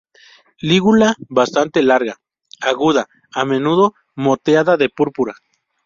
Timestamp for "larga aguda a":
1.83-3.45